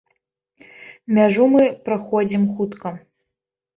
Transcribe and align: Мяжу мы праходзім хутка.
Мяжу 1.19 1.45
мы 1.53 1.63
праходзім 1.91 2.43
хутка. 2.55 2.89